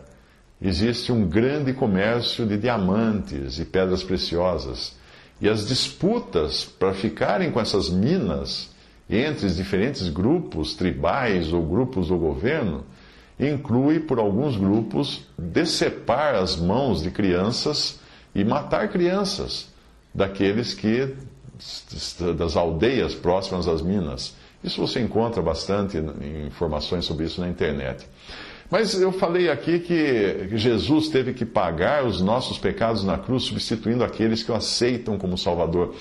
existe 0.61 1.11
um 1.11 1.27
grande 1.27 1.73
comércio 1.73 2.45
de 2.45 2.57
diamantes 2.57 3.59
e 3.59 3.65
pedras 3.65 4.03
preciosas. 4.03 4.95
E 5.39 5.47
as 5.47 5.67
disputas 5.67 6.65
para 6.65 6.93
ficarem 6.93 7.51
com 7.51 7.59
essas 7.59 7.89
minas 7.89 8.75
entre 9.09 9.45
os 9.45 9.55
diferentes 9.55 10.09
grupos 10.09 10.73
tribais 10.73 11.53
ou 11.53 11.61
grupos 11.63 12.07
do 12.07 12.17
governo 12.17 12.83
inclui, 13.39 13.99
por 13.99 14.17
alguns 14.17 14.57
grupos, 14.57 15.25
decepar 15.37 16.35
as 16.35 16.55
mãos 16.55 17.03
de 17.03 17.11
crianças 17.11 17.99
e 18.33 18.43
matar 18.43 18.89
crianças 18.89 19.67
daqueles 20.13 20.73
que 20.73 21.15
das 22.37 22.55
aldeias 22.55 23.13
próximas 23.13 23.67
às 23.67 23.81
minas. 23.81 24.35
Isso 24.63 24.81
você 24.81 24.99
encontra 24.99 25.41
bastante 25.41 25.97
informações 26.47 27.05
sobre 27.05 27.25
isso 27.25 27.39
na 27.39 27.47
internet. 27.47 28.07
Mas 28.69 28.99
eu 28.99 29.11
falei 29.13 29.49
aqui 29.49 29.79
que 29.79 30.49
Jesus 30.57 31.07
teve 31.07 31.33
que 31.33 31.45
pagar 31.45 32.05
os 32.05 32.21
nossos 32.21 32.57
pecados 32.57 33.03
na 33.03 33.17
cruz, 33.17 33.43
substituindo 33.43 34.03
aqueles 34.03 34.43
que 34.43 34.51
o 34.51 34.55
aceitam 34.55 35.17
como 35.17 35.37
Salvador. 35.37 35.95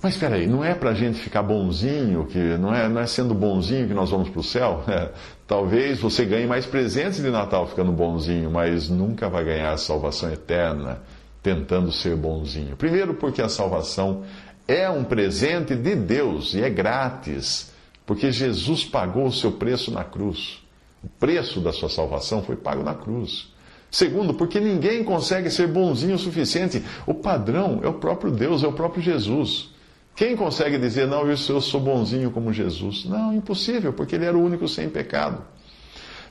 Mas 0.00 0.14
espera 0.14 0.36
aí, 0.36 0.46
não 0.46 0.64
é 0.64 0.74
para 0.74 0.90
a 0.90 0.94
gente 0.94 1.18
ficar 1.18 1.42
bonzinho, 1.42 2.24
que 2.26 2.38
não 2.38 2.72
é, 2.72 2.88
não 2.88 3.00
é 3.00 3.06
sendo 3.06 3.34
bonzinho 3.34 3.88
que 3.88 3.94
nós 3.94 4.10
vamos 4.10 4.28
para 4.28 4.40
o 4.40 4.44
céu? 4.44 4.84
É, 4.88 5.10
talvez 5.46 5.98
você 5.98 6.24
ganhe 6.24 6.46
mais 6.46 6.66
presentes 6.66 7.20
de 7.20 7.30
Natal 7.30 7.66
ficando 7.66 7.90
bonzinho, 7.90 8.50
mas 8.50 8.88
nunca 8.88 9.28
vai 9.28 9.44
ganhar 9.44 9.72
a 9.72 9.76
salvação 9.76 10.30
eterna 10.32 11.00
tentando 11.42 11.92
ser 11.92 12.16
bonzinho. 12.16 12.76
Primeiro, 12.76 13.14
porque 13.14 13.40
a 13.40 13.48
salvação 13.48 14.24
é 14.66 14.88
um 14.90 15.04
presente 15.04 15.74
de 15.74 15.94
Deus 15.94 16.54
e 16.54 16.62
é 16.62 16.68
grátis, 16.68 17.72
porque 18.04 18.30
Jesus 18.30 18.84
pagou 18.84 19.26
o 19.26 19.32
seu 19.32 19.52
preço 19.52 19.90
na 19.90 20.04
cruz. 20.04 20.62
O 21.02 21.08
preço 21.08 21.60
da 21.60 21.72
sua 21.72 21.88
salvação 21.88 22.42
foi 22.42 22.56
pago 22.56 22.82
na 22.82 22.94
cruz. 22.94 23.52
Segundo, 23.90 24.34
porque 24.34 24.60
ninguém 24.60 25.02
consegue 25.02 25.50
ser 25.50 25.66
bonzinho 25.68 26.16
o 26.16 26.18
suficiente. 26.18 26.82
O 27.06 27.14
padrão 27.14 27.80
é 27.82 27.88
o 27.88 27.94
próprio 27.94 28.30
Deus, 28.30 28.62
é 28.62 28.66
o 28.66 28.72
próprio 28.72 29.02
Jesus. 29.02 29.70
Quem 30.14 30.36
consegue 30.36 30.78
dizer, 30.78 31.06
não, 31.06 31.26
eu 31.26 31.36
sou 31.36 31.80
bonzinho 31.80 32.30
como 32.30 32.52
Jesus? 32.52 33.04
Não, 33.04 33.32
impossível, 33.32 33.92
porque 33.92 34.16
ele 34.16 34.24
era 34.24 34.36
o 34.36 34.44
único 34.44 34.68
sem 34.68 34.88
pecado. 34.90 35.42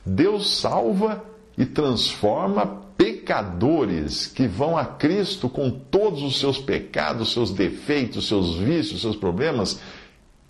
Deus 0.04 0.58
salva 0.58 1.24
e 1.56 1.64
transforma 1.64 2.82
pecadores 3.28 4.26
que 4.26 4.46
vão 4.46 4.74
a 4.74 4.86
Cristo 4.86 5.50
com 5.50 5.70
todos 5.70 6.22
os 6.22 6.40
seus 6.40 6.58
pecados, 6.58 7.30
seus 7.30 7.50
defeitos, 7.50 8.26
seus 8.26 8.56
vícios, 8.56 9.02
seus 9.02 9.16
problemas, 9.16 9.78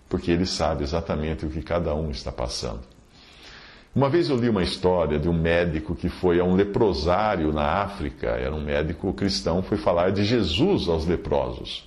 porque 0.07 0.31
ele 0.31 0.45
sabe 0.45 0.85
exatamente 0.85 1.45
o 1.45 1.49
que 1.49 1.61
cada 1.61 1.93
um 1.93 2.09
está 2.09 2.31
passando. 2.31 2.79
Uma 3.93 4.07
vez 4.09 4.29
eu 4.29 4.37
li 4.37 4.47
uma 4.47 4.63
história 4.63 5.19
de 5.19 5.27
um 5.27 5.33
médico 5.33 5.93
que 5.93 6.07
foi 6.07 6.39
a 6.39 6.43
um 6.45 6.55
leprosário 6.55 7.51
na 7.51 7.83
África, 7.83 8.27
era 8.27 8.55
um 8.55 8.63
médico 8.63 9.11
cristão, 9.11 9.61
foi 9.61 9.77
falar 9.77 10.11
de 10.11 10.23
Jesus 10.23 10.87
aos 10.87 11.05
leprosos. 11.05 11.85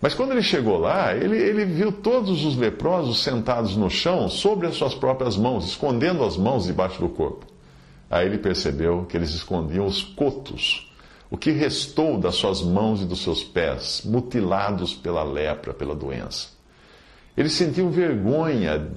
Mas 0.00 0.14
quando 0.14 0.30
ele 0.30 0.42
chegou 0.42 0.78
lá, 0.78 1.12
ele, 1.12 1.36
ele 1.36 1.64
viu 1.64 1.90
todos 1.90 2.44
os 2.44 2.56
leprosos 2.56 3.20
sentados 3.20 3.76
no 3.76 3.90
chão 3.90 4.28
sobre 4.28 4.68
as 4.68 4.76
suas 4.76 4.94
próprias 4.94 5.36
mãos, 5.36 5.66
escondendo 5.66 6.22
as 6.22 6.36
mãos 6.36 6.66
debaixo 6.66 7.00
do 7.00 7.08
corpo. 7.08 7.49
Aí 8.10 8.26
ele 8.26 8.38
percebeu 8.38 9.04
que 9.04 9.16
eles 9.16 9.30
escondiam 9.30 9.86
os 9.86 10.02
cotos, 10.02 10.92
o 11.30 11.36
que 11.36 11.52
restou 11.52 12.18
das 12.18 12.34
suas 12.34 12.60
mãos 12.60 13.00
e 13.00 13.04
dos 13.04 13.22
seus 13.22 13.44
pés, 13.44 14.02
mutilados 14.04 14.92
pela 14.92 15.22
lepra, 15.22 15.72
pela 15.72 15.94
doença. 15.94 16.48
Eles 17.36 17.52
sentiam 17.52 17.88
vergonha 17.88 18.90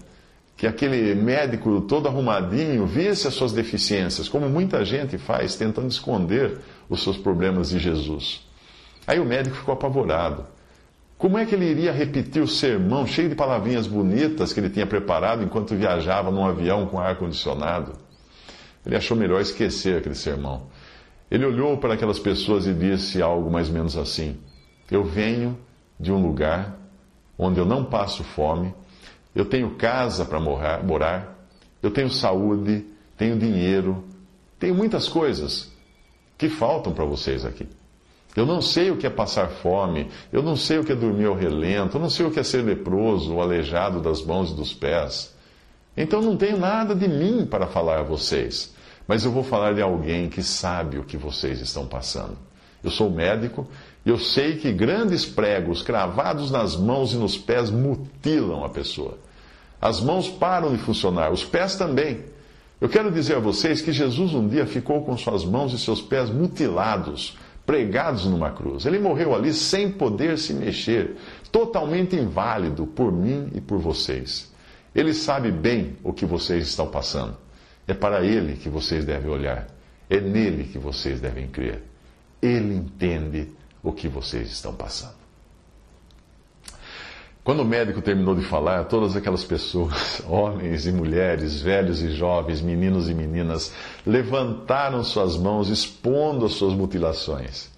que 0.58 0.65
aquele 0.65 1.13
médico 1.13 1.82
todo 1.82 2.08
arrumadinho 2.08 2.88
visse 2.88 3.27
as 3.27 3.36
suas 3.36 3.53
deficiências, 3.53 4.27
como 4.27 4.50
muita 4.50 4.84
gente 4.84 5.17
faz, 5.20 5.55
tentando 5.55 5.89
esconder 5.89 6.60
os 6.89 7.03
seus 7.03 7.17
problemas 7.17 7.70
de 7.70 7.77
Jesus. 7.77 8.41
Aí 9.05 9.20
o 9.20 9.25
médico 9.25 9.55
ficou 9.55 9.75
apavorado. 9.75 10.46
Como 11.17 11.38
é 11.38 11.46
que 11.46 11.53
ele 11.53 11.70
iria 11.70 11.91
repetir 11.91 12.41
o 12.41 12.48
sermão 12.48 13.05
cheio 13.05 13.29
de 13.29 13.36
palavrinhas 13.36 13.86
bonitas 13.86 14.51
que 14.51 14.60
ele 14.60 14.70
tinha 14.70 14.88
preparado 14.88 15.43
enquanto 15.43 15.75
viajava 15.75 16.32
num 16.32 16.46
avião 16.46 16.88
com 16.88 17.00
ar-condicionado? 17.00 18.02
Ele 18.85 18.95
achou 18.95 19.15
melhor 19.15 19.41
esquecer 19.41 19.97
aquele 19.97 20.15
sermão. 20.15 20.67
Ele 21.31 21.45
olhou 21.45 21.77
para 21.77 21.93
aquelas 21.93 22.19
pessoas 22.19 22.67
e 22.67 22.73
disse 22.73 23.21
algo 23.21 23.49
mais 23.49 23.67
ou 23.67 23.73
menos 23.73 23.97
assim: 23.97 24.37
Eu 24.91 25.03
venho 25.03 25.57
de 25.99 26.11
um 26.11 26.21
lugar 26.21 26.77
onde 27.37 27.59
eu 27.59 27.65
não 27.65 27.85
passo 27.85 28.23
fome, 28.23 28.73
eu 29.33 29.45
tenho 29.45 29.75
casa 29.75 30.25
para 30.25 30.39
morar, 30.39 31.47
eu 31.81 31.89
tenho 31.91 32.09
saúde, 32.09 32.85
tenho 33.17 33.37
dinheiro, 33.37 34.03
tenho 34.59 34.75
muitas 34.75 35.07
coisas 35.07 35.71
que 36.37 36.49
faltam 36.49 36.93
para 36.93 37.05
vocês 37.05 37.45
aqui. 37.45 37.67
Eu 38.35 38.45
não 38.45 38.61
sei 38.61 38.89
o 38.89 38.97
que 38.97 39.05
é 39.05 39.09
passar 39.09 39.47
fome, 39.47 40.09
eu 40.31 40.41
não 40.41 40.55
sei 40.55 40.79
o 40.79 40.83
que 40.83 40.91
é 40.91 40.95
dormir 40.95 41.25
ao 41.25 41.35
relento, 41.35 41.97
eu 41.97 42.01
não 42.01 42.09
sei 42.09 42.25
o 42.25 42.31
que 42.31 42.39
é 42.39 42.43
ser 42.43 42.63
leproso 42.63 43.35
ou 43.35 43.41
aleijado 43.41 44.01
das 44.01 44.23
mãos 44.23 44.51
e 44.51 44.55
dos 44.55 44.73
pés. 44.73 45.35
Então 45.95 46.21
não 46.21 46.35
tenho 46.35 46.57
nada 46.57 46.95
de 46.95 47.07
mim 47.07 47.45
para 47.45 47.67
falar 47.67 47.99
a 47.99 48.03
vocês, 48.03 48.72
mas 49.07 49.25
eu 49.25 49.31
vou 49.31 49.43
falar 49.43 49.74
de 49.74 49.81
alguém 49.81 50.29
que 50.29 50.41
sabe 50.41 50.98
o 50.98 51.03
que 51.03 51.17
vocês 51.17 51.60
estão 51.60 51.86
passando. 51.86 52.38
Eu 52.83 52.91
sou 52.91 53.10
médico 53.10 53.67
e 54.05 54.10
eu 54.10 54.17
sei 54.17 54.57
que 54.57 54.72
grandes 54.72 55.25
pregos 55.25 55.81
cravados 55.81 56.51
nas 56.51 56.75
mãos 56.75 57.13
e 57.13 57.17
nos 57.17 57.38
pés 57.38 57.69
mutilam 57.69 58.63
a 58.63 58.69
pessoa. 58.69 59.17
As 59.81 60.01
mãos 60.01 60.29
param 60.29 60.72
de 60.72 60.77
funcionar, 60.77 61.31
os 61.31 61.43
pés 61.43 61.75
também. 61.75 62.24
Eu 62.79 62.89
quero 62.89 63.12
dizer 63.12 63.38
a 63.38 63.39
vocês 63.39 63.81
que 63.81 63.93
Jesus 63.93 64.33
um 64.33 64.48
dia 64.48 64.65
ficou 64.65 65.03
com 65.03 65.17
suas 65.17 65.45
mãos 65.45 65.74
e 65.74 65.79
seus 65.79 66.01
pés 66.01 66.29
mutilados, 66.29 67.38
pregados 67.65 68.25
numa 68.25 68.51
cruz. 68.51 68.86
Ele 68.86 69.00
morreu 69.00 69.33
ali 69.33 69.53
sem 69.53 69.89
poder 69.89 70.38
se 70.38 70.53
mexer, 70.53 71.15
totalmente 71.51 72.15
inválido 72.15 72.86
por 72.86 73.12
mim 73.12 73.50
e 73.53 73.62
por 73.62 73.77
vocês. 73.77 74.51
Ele 74.93 75.13
sabe 75.13 75.51
bem 75.51 75.98
o 76.03 76.12
que 76.12 76.25
vocês 76.25 76.67
estão 76.67 76.88
passando. 76.88 77.42
É 77.87 77.93
para 77.93 78.23
Ele 78.23 78.55
que 78.55 78.69
vocês 78.69 79.05
devem 79.05 79.29
olhar. 79.29 79.67
É 80.09 80.19
nele 80.19 80.65
que 80.65 80.77
vocês 80.77 81.19
devem 81.19 81.47
crer. 81.47 81.81
Ele 82.41 82.75
entende 82.75 83.49
o 83.81 83.91
que 83.91 84.07
vocês 84.07 84.51
estão 84.51 84.73
passando. 84.73 85.23
Quando 87.43 87.61
o 87.61 87.65
médico 87.65 88.01
terminou 88.01 88.35
de 88.35 88.45
falar, 88.45 88.85
todas 88.85 89.17
aquelas 89.17 89.43
pessoas, 89.43 90.21
homens 90.27 90.85
e 90.85 90.91
mulheres, 90.91 91.61
velhos 91.61 92.01
e 92.01 92.11
jovens, 92.11 92.61
meninos 92.61 93.09
e 93.09 93.13
meninas, 93.13 93.73
levantaram 94.05 95.03
suas 95.03 95.35
mãos 95.35 95.67
expondo 95.69 96.45
as 96.45 96.53
suas 96.53 96.73
mutilações. 96.73 97.69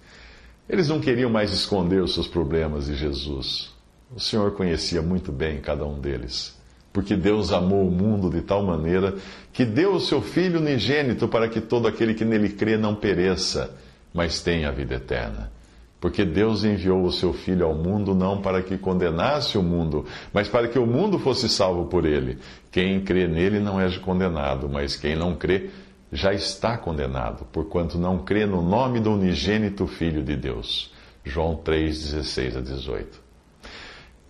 Eles 0.68 0.88
não 0.88 1.00
queriam 1.00 1.30
mais 1.30 1.52
esconder 1.52 2.00
os 2.02 2.14
seus 2.14 2.28
problemas 2.28 2.86
de 2.86 2.94
Jesus. 2.94 3.72
O 4.14 4.20
Senhor 4.20 4.52
conhecia 4.52 5.02
muito 5.02 5.32
bem 5.32 5.60
cada 5.60 5.84
um 5.84 6.00
deles 6.00 6.55
porque 6.96 7.14
Deus 7.14 7.52
amou 7.52 7.86
o 7.86 7.90
mundo 7.90 8.30
de 8.30 8.40
tal 8.40 8.62
maneira 8.62 9.16
que 9.52 9.66
deu 9.66 9.96
o 9.96 10.00
seu 10.00 10.22
Filho 10.22 10.58
unigênito 10.58 11.28
para 11.28 11.46
que 11.46 11.60
todo 11.60 11.86
aquele 11.86 12.14
que 12.14 12.24
nele 12.24 12.48
crê 12.48 12.78
não 12.78 12.94
pereça, 12.94 13.76
mas 14.14 14.40
tenha 14.40 14.70
a 14.70 14.72
vida 14.72 14.94
eterna. 14.94 15.52
Porque 16.00 16.24
Deus 16.24 16.64
enviou 16.64 17.04
o 17.04 17.12
seu 17.12 17.34
Filho 17.34 17.66
ao 17.66 17.74
mundo 17.74 18.14
não 18.14 18.40
para 18.40 18.62
que 18.62 18.78
condenasse 18.78 19.58
o 19.58 19.62
mundo, 19.62 20.06
mas 20.32 20.48
para 20.48 20.68
que 20.68 20.78
o 20.78 20.86
mundo 20.86 21.18
fosse 21.18 21.50
salvo 21.50 21.84
por 21.84 22.06
ele. 22.06 22.38
Quem 22.72 22.98
crê 23.02 23.28
nele 23.28 23.60
não 23.60 23.78
é 23.78 23.90
condenado, 23.98 24.66
mas 24.66 24.96
quem 24.96 25.14
não 25.14 25.34
crê 25.34 25.68
já 26.10 26.32
está 26.32 26.78
condenado, 26.78 27.44
porquanto 27.52 27.98
não 27.98 28.20
crê 28.20 28.46
no 28.46 28.62
nome 28.62 29.00
do 29.00 29.12
unigênito 29.12 29.86
Filho 29.86 30.22
de 30.22 30.34
Deus. 30.34 30.90
João 31.22 31.56
3, 31.56 32.12
16 32.12 32.56
a 32.56 32.60
18. 32.62 33.25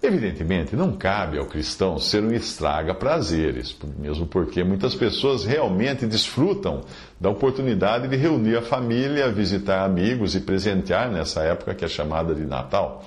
Evidentemente, 0.07 0.77
não 0.77 0.93
cabe 0.93 1.37
ao 1.37 1.47
cristão 1.47 1.99
ser 1.99 2.23
um 2.23 2.31
estraga 2.31 2.95
prazeres, 2.95 3.77
mesmo 3.99 4.25
porque 4.25 4.63
muitas 4.63 4.95
pessoas 4.95 5.45
realmente 5.45 6.07
desfrutam 6.07 6.83
da 7.21 7.29
oportunidade 7.29 8.07
de 8.07 8.15
reunir 8.15 8.57
a 8.57 8.63
família, 8.63 9.33
visitar 9.33 9.85
amigos 9.85 10.37
e 10.37 10.41
presentear 10.41 11.11
nessa 11.11 11.43
época 11.43 11.75
que 11.75 11.85
é 11.85 11.89
chamada 11.89 12.37
de 12.37 12.47
Natal. 12.47 13.05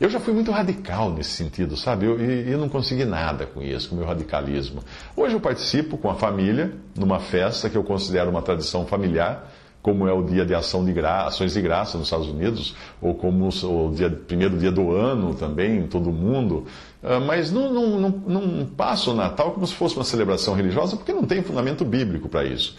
Eu 0.00 0.08
já 0.08 0.18
fui 0.18 0.32
muito 0.32 0.50
radical 0.50 1.12
nesse 1.12 1.32
sentido, 1.32 1.76
sabe? 1.76 2.06
Eu, 2.06 2.18
eu 2.18 2.56
não 2.56 2.70
consegui 2.70 3.04
nada 3.04 3.44
com 3.44 3.60
isso, 3.60 3.90
com 3.90 3.94
o 3.94 3.98
meu 3.98 4.08
radicalismo. 4.08 4.82
Hoje 5.14 5.34
eu 5.34 5.40
participo 5.40 5.98
com 5.98 6.08
a 6.08 6.14
família 6.14 6.72
numa 6.96 7.20
festa 7.20 7.68
que 7.68 7.76
eu 7.76 7.84
considero 7.84 8.30
uma 8.30 8.40
tradição 8.40 8.86
familiar 8.86 9.52
como 9.84 10.08
é 10.08 10.12
o 10.14 10.22
dia 10.22 10.46
de 10.46 10.54
ação 10.54 10.82
de 10.82 10.98
ações 10.98 11.52
de 11.52 11.60
graça 11.60 11.98
nos 11.98 12.06
Estados 12.06 12.26
Unidos, 12.26 12.74
ou 13.02 13.14
como 13.14 13.46
o 13.46 13.92
dia, 13.94 14.08
primeiro 14.08 14.56
dia 14.56 14.72
do 14.72 14.90
ano 14.90 15.34
também 15.34 15.80
em 15.80 15.86
todo 15.86 16.10
mundo. 16.10 16.64
Ah, 17.02 17.20
mas 17.20 17.52
não, 17.52 17.70
não, 17.70 18.00
não, 18.00 18.10
não 18.26 18.64
passa 18.64 19.10
o 19.10 19.14
Natal 19.14 19.52
como 19.52 19.66
se 19.66 19.74
fosse 19.74 19.94
uma 19.94 20.04
celebração 20.04 20.54
religiosa, 20.54 20.96
porque 20.96 21.12
não 21.12 21.24
tem 21.24 21.42
fundamento 21.42 21.84
bíblico 21.84 22.30
para 22.30 22.44
isso. 22.44 22.78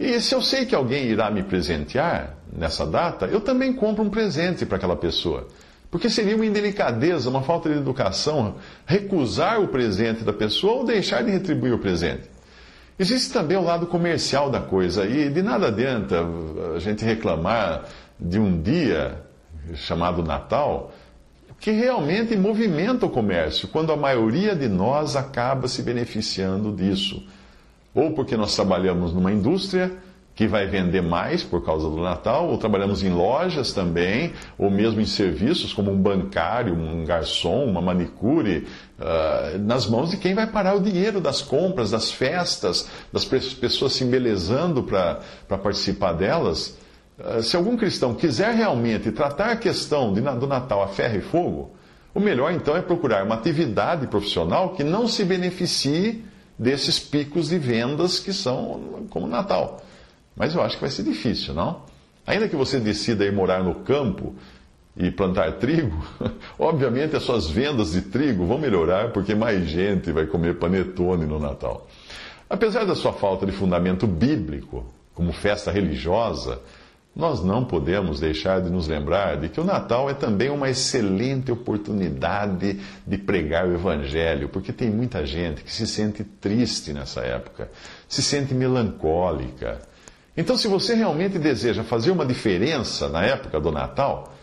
E 0.00 0.18
se 0.18 0.34
eu 0.34 0.40
sei 0.40 0.64
que 0.64 0.74
alguém 0.74 1.04
irá 1.04 1.30
me 1.30 1.42
presentear 1.42 2.38
nessa 2.50 2.86
data, 2.86 3.26
eu 3.26 3.42
também 3.42 3.74
compro 3.74 4.02
um 4.02 4.08
presente 4.08 4.64
para 4.64 4.78
aquela 4.78 4.96
pessoa. 4.96 5.46
Porque 5.90 6.08
seria 6.08 6.36
uma 6.36 6.46
indelicadeza, 6.46 7.28
uma 7.28 7.42
falta 7.42 7.68
de 7.68 7.76
educação, 7.76 8.54
recusar 8.86 9.60
o 9.60 9.68
presente 9.68 10.24
da 10.24 10.32
pessoa 10.32 10.76
ou 10.76 10.84
deixar 10.86 11.22
de 11.22 11.30
retribuir 11.30 11.74
o 11.74 11.78
presente. 11.78 12.34
Existe 12.98 13.32
também 13.32 13.56
o 13.56 13.62
lado 13.62 13.86
comercial 13.86 14.50
da 14.50 14.60
coisa, 14.60 15.04
e 15.04 15.28
de 15.28 15.42
nada 15.42 15.68
adianta 15.68 16.24
a 16.74 16.78
gente 16.78 17.04
reclamar 17.04 17.84
de 18.18 18.38
um 18.38 18.60
dia 18.60 19.22
chamado 19.74 20.22
Natal, 20.22 20.92
que 21.60 21.70
realmente 21.70 22.36
movimenta 22.36 23.04
o 23.04 23.10
comércio, 23.10 23.68
quando 23.68 23.92
a 23.92 23.96
maioria 23.96 24.54
de 24.54 24.68
nós 24.68 25.14
acaba 25.14 25.68
se 25.68 25.82
beneficiando 25.82 26.72
disso. 26.72 27.22
Ou 27.94 28.12
porque 28.12 28.36
nós 28.36 28.54
trabalhamos 28.54 29.12
numa 29.12 29.32
indústria 29.32 29.92
que 30.36 30.46
vai 30.46 30.66
vender 30.66 31.00
mais 31.00 31.42
por 31.42 31.64
causa 31.64 31.88
do 31.88 31.96
Natal, 31.96 32.50
ou 32.50 32.58
trabalhamos 32.58 33.02
em 33.02 33.08
lojas 33.08 33.72
também, 33.72 34.34
ou 34.58 34.70
mesmo 34.70 35.00
em 35.00 35.06
serviços 35.06 35.72
como 35.72 35.90
um 35.90 35.96
bancário, 35.96 36.74
um 36.74 37.06
garçom, 37.06 37.64
uma 37.64 37.80
manicure, 37.80 38.68
uh, 38.98 39.58
nas 39.58 39.86
mãos 39.86 40.10
de 40.10 40.18
quem 40.18 40.34
vai 40.34 40.46
parar 40.46 40.74
o 40.74 40.80
dinheiro 40.80 41.22
das 41.22 41.40
compras, 41.40 41.90
das 41.90 42.10
festas, 42.10 42.86
das 43.10 43.24
pessoas 43.24 43.94
se 43.94 44.04
embelezando 44.04 44.82
para 44.82 45.22
participar 45.48 46.12
delas. 46.12 46.76
Uh, 47.18 47.42
se 47.42 47.56
algum 47.56 47.74
cristão 47.74 48.14
quiser 48.14 48.54
realmente 48.54 49.10
tratar 49.10 49.52
a 49.52 49.56
questão 49.56 50.12
de, 50.12 50.20
do 50.20 50.46
Natal 50.46 50.82
a 50.82 50.88
ferro 50.88 51.16
e 51.16 51.22
fogo, 51.22 51.74
o 52.14 52.20
melhor 52.20 52.52
então 52.52 52.76
é 52.76 52.82
procurar 52.82 53.24
uma 53.24 53.36
atividade 53.36 54.06
profissional 54.06 54.74
que 54.74 54.84
não 54.84 55.08
se 55.08 55.24
beneficie 55.24 56.22
desses 56.58 56.98
picos 56.98 57.48
de 57.48 57.58
vendas 57.58 58.18
que 58.18 58.34
são 58.34 59.06
como 59.08 59.26
Natal. 59.26 59.80
Mas 60.36 60.54
eu 60.54 60.62
acho 60.62 60.76
que 60.76 60.82
vai 60.82 60.90
ser 60.90 61.02
difícil, 61.02 61.54
não? 61.54 61.82
Ainda 62.26 62.48
que 62.48 62.56
você 62.56 62.78
decida 62.78 63.24
ir 63.24 63.32
morar 63.32 63.64
no 63.64 63.76
campo 63.76 64.34
e 64.96 65.10
plantar 65.10 65.52
trigo, 65.52 65.96
obviamente 66.58 67.16
as 67.16 67.22
suas 67.22 67.48
vendas 67.48 67.92
de 67.92 68.02
trigo 68.02 68.44
vão 68.44 68.58
melhorar 68.58 69.12
porque 69.12 69.34
mais 69.34 69.66
gente 69.68 70.12
vai 70.12 70.26
comer 70.26 70.58
panetone 70.58 71.24
no 71.24 71.38
Natal. 71.38 71.88
Apesar 72.48 72.84
da 72.84 72.94
sua 72.94 73.12
falta 73.12 73.46
de 73.46 73.52
fundamento 73.52 74.06
bíblico, 74.06 74.84
como 75.14 75.32
festa 75.32 75.70
religiosa, 75.70 76.60
nós 77.14 77.42
não 77.42 77.64
podemos 77.64 78.20
deixar 78.20 78.60
de 78.60 78.68
nos 78.68 78.86
lembrar 78.86 79.38
de 79.38 79.48
que 79.48 79.58
o 79.58 79.64
Natal 79.64 80.10
é 80.10 80.14
também 80.14 80.50
uma 80.50 80.68
excelente 80.68 81.50
oportunidade 81.50 82.78
de 83.06 83.18
pregar 83.18 83.66
o 83.66 83.72
Evangelho, 83.72 84.50
porque 84.50 84.70
tem 84.70 84.90
muita 84.90 85.24
gente 85.24 85.64
que 85.64 85.72
se 85.72 85.86
sente 85.86 86.22
triste 86.22 86.92
nessa 86.92 87.22
época, 87.22 87.70
se 88.06 88.22
sente 88.22 88.52
melancólica 88.52 89.80
então, 90.36 90.56
se 90.56 90.68
você 90.68 90.94
realmente 90.94 91.38
deseja 91.38 91.82
fazer 91.82 92.10
uma 92.10 92.26
diferença 92.26 93.08
na 93.08 93.22
época 93.24 93.58
do 93.58 93.72
Natal, 93.72 94.34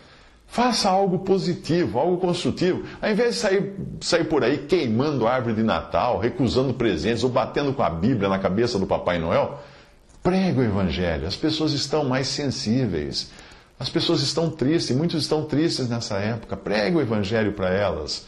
faça 0.46 0.88
algo 0.88 1.20
positivo, 1.20 1.98
algo 1.98 2.16
construtivo. 2.18 2.84
Ao 3.00 3.10
invés 3.10 3.34
de 3.34 3.40
sair, 3.40 3.74
sair 4.00 4.24
por 4.24 4.42
aí 4.42 4.58
queimando 4.58 5.26
a 5.26 5.34
árvore 5.34 5.54
de 5.54 5.62
Natal, 5.62 6.18
recusando 6.18 6.74
presentes 6.74 7.22
ou 7.22 7.30
batendo 7.30 7.72
com 7.72 7.82
a 7.82 7.90
Bíblia 7.90 8.28
na 8.28 8.38
cabeça 8.38 8.78
do 8.78 8.86
Papai 8.86 9.18
Noel, 9.18 9.60
pregue 10.22 10.60
o 10.60 10.64
Evangelho. 10.64 11.26
As 11.28 11.36
pessoas 11.36 11.72
estão 11.72 12.04
mais 12.04 12.26
sensíveis. 12.26 13.30
As 13.78 13.88
pessoas 13.88 14.20
estão 14.20 14.50
tristes, 14.50 14.96
muitos 14.96 15.22
estão 15.22 15.44
tristes 15.44 15.88
nessa 15.88 16.16
época. 16.16 16.56
Pregue 16.56 16.96
o 16.96 17.00
Evangelho 17.00 17.52
para 17.52 17.70
elas. 17.70 18.26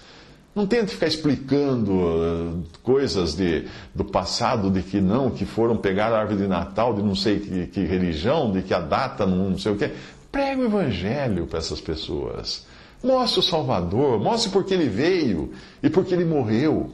Não 0.57 0.67
tente 0.67 0.95
ficar 0.95 1.07
explicando 1.07 1.93
uh, 1.93 2.65
coisas 2.83 3.37
de, 3.37 3.67
do 3.95 4.07
passado, 4.07 4.71
de 4.71 4.83
que 4.83 5.03
não, 5.03 5.29
que 5.29 5.45
foram 5.45 5.77
pegar 5.77 6.11
a 6.11 6.19
árvore 6.19 6.39
de 6.39 6.49
Natal 6.49 6.95
de 6.95 7.03
não 7.03 7.15
sei 7.15 7.41
que, 7.41 7.67
que 7.67 7.85
religião, 7.85 8.51
de 8.51 8.63
que 8.63 8.73
a 8.73 8.81
data 8.81 9.27
não, 9.27 9.51
não 9.51 9.59
sei 9.59 9.73
o 9.73 9.77
quê. 9.77 9.93
Pregue 10.33 10.63
o 10.63 10.65
Evangelho 10.65 11.47
para 11.47 11.59
essas 11.59 11.79
pessoas. 11.79 12.67
Mostre 13.05 13.41
o 13.41 13.43
Salvador, 13.43 14.19
mostre 14.19 14.51
por 14.51 14.65
que 14.65 14.73
ele 14.73 14.89
veio 14.89 15.53
e 15.83 15.91
por 15.91 16.07
que 16.07 16.15
ele 16.15 16.25
morreu. 16.25 16.91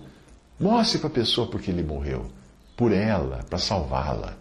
Mostre 0.58 0.98
para 0.98 1.06
a 1.06 1.12
pessoa 1.12 1.46
por 1.46 1.60
que 1.60 1.70
ele 1.70 1.84
morreu. 1.84 2.26
Por 2.76 2.90
ela, 2.90 3.44
para 3.48 3.60
salvá-la. 3.60 4.34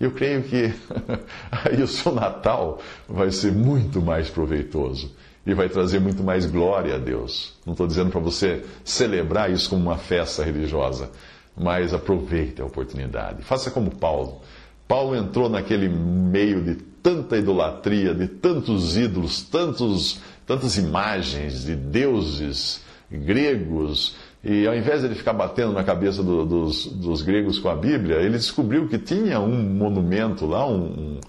Eu 0.00 0.10
creio 0.10 0.42
que 0.42 0.74
aí 1.64 1.80
o 1.80 1.86
seu 1.86 2.12
Natal 2.12 2.80
vai 3.08 3.30
ser 3.30 3.52
muito 3.52 4.02
mais 4.02 4.28
proveitoso 4.28 5.14
e 5.46 5.54
vai 5.54 5.68
trazer 5.68 6.00
muito 6.00 6.22
mais 6.22 6.46
glória 6.46 6.94
a 6.94 6.98
Deus. 6.98 7.54
Não 7.66 7.72
estou 7.72 7.86
dizendo 7.86 8.10
para 8.10 8.20
você 8.20 8.64
celebrar 8.84 9.50
isso 9.50 9.70
como 9.70 9.82
uma 9.82 9.98
festa 9.98 10.42
religiosa, 10.42 11.10
mas 11.56 11.92
aproveite 11.92 12.62
a 12.62 12.64
oportunidade. 12.64 13.42
Faça 13.42 13.70
como 13.70 13.90
Paulo. 13.90 14.40
Paulo 14.88 15.14
entrou 15.16 15.48
naquele 15.48 15.88
meio 15.88 16.62
de 16.62 16.74
tanta 16.74 17.36
idolatria, 17.36 18.14
de 18.14 18.26
tantos 18.26 18.96
ídolos, 18.96 19.42
tantos, 19.42 20.20
tantas 20.46 20.76
imagens 20.76 21.64
de 21.64 21.74
deuses 21.74 22.82
gregos, 23.10 24.16
e 24.42 24.66
ao 24.66 24.74
invés 24.74 25.00
de 25.00 25.06
ele 25.06 25.14
ficar 25.14 25.32
batendo 25.32 25.72
na 25.72 25.82
cabeça 25.82 26.22
do, 26.22 26.44
dos, 26.44 26.86
dos, 26.86 27.22
gregos 27.22 27.58
com 27.58 27.70
a 27.70 27.74
Bíblia, 27.74 28.16
ele 28.16 28.36
descobriu 28.36 28.86
que 28.86 28.98
tinha 28.98 29.40
um 29.40 29.62
monumento 29.62 30.44
lá, 30.44 30.66
um, 30.66 30.84
um 30.84 31.20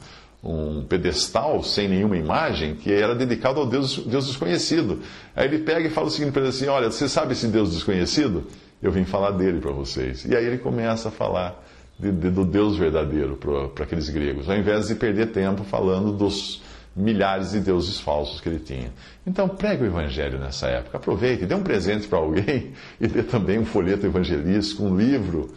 pedestal 0.88 1.64
sem 1.64 1.88
nenhuma 1.88 2.18
imagem 2.18 2.76
que 2.76 2.94
era 2.94 3.16
dedicado 3.16 3.60
ao 3.60 3.66
Deus, 3.66 3.98
Deus 3.98 4.28
desconhecido. 4.28 5.02
Aí 5.36 5.48
ele 5.48 5.60
pega 5.60 5.88
e 5.88 5.90
fala 5.90 6.08
o 6.08 6.12
seguinte 6.12 6.32
para 6.32 6.42
ele 6.42 6.50
assim: 6.50 6.68
Olha, 6.68 6.92
você 6.92 7.10
sabe 7.10 7.34
esse 7.34 7.48
Deus 7.48 7.72
desconhecido? 7.72 8.44
Eu 8.82 8.92
vim 8.92 9.06
falar 9.06 9.32
dele 9.32 9.60
para 9.60 9.72
vocês. 9.72 10.24
E 10.26 10.36
aí 10.36 10.46
ele 10.46 10.60
começa 10.60 11.10
a 11.10 11.12
falar 11.12 11.64
de, 11.98 12.12
de, 12.12 12.30
do 12.30 12.46
Deus 12.46 12.78
verdadeiro 12.78 13.38
para 13.38 13.84
aqueles 13.84 14.10
gregos, 14.10 14.48
ao 14.48 14.56
invés 14.56 14.88
de 14.88 14.96
perder 14.96 15.32
tempo 15.32 15.64
falando 15.64 16.12
dos 16.12 16.62
milhares 16.96 17.52
de 17.52 17.60
deuses 17.60 18.00
falsos 18.00 18.40
que 18.40 18.48
ele 18.48 18.60
tinha. 18.60 18.94
Então 19.26 19.50
pregue 19.50 19.84
o 19.84 19.88
evangelho 19.88 20.38
nessa 20.38 20.68
época. 20.68 20.98
Aproveite, 20.98 21.46
dê 21.46 21.56
um 21.56 21.64
presente 21.64 22.08
para 22.08 22.20
alguém 22.20 22.74
e 23.02 23.08
dê 23.08 23.24
também 23.24 23.58
um 23.58 23.66
folheto 23.66 24.06
evangelístico, 24.06 24.84
um 24.84 24.96
livro 24.96 25.50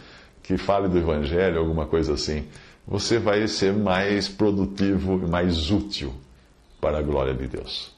que 0.42 0.56
fale 0.56 0.88
do 0.88 0.96
evangelho, 0.96 1.58
alguma 1.58 1.84
coisa 1.84 2.14
assim 2.14 2.46
você 2.88 3.18
vai 3.18 3.46
ser 3.46 3.74
mais 3.74 4.28
produtivo 4.28 5.20
e 5.22 5.28
mais 5.28 5.70
útil 5.70 6.12
para 6.80 6.98
a 6.98 7.02
glória 7.02 7.34
de 7.34 7.46
Deus. 7.46 7.97